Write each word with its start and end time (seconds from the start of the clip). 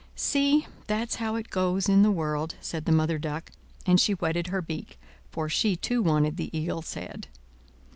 "See, 0.15 0.65
that's 0.87 1.17
how 1.17 1.35
it 1.35 1.51
goes 1.51 1.87
in 1.87 2.01
the 2.01 2.09
world!" 2.09 2.55
said 2.59 2.85
the 2.85 2.91
Mother 2.91 3.19
Duck; 3.19 3.51
and 3.85 3.99
she 4.01 4.13
whetted 4.13 4.47
her 4.47 4.59
beak, 4.59 4.99
for 5.29 5.47
she 5.47 5.75
too 5.75 6.01
wanted 6.01 6.37
the 6.37 6.49
eel's 6.57 6.95
head. 6.95 7.27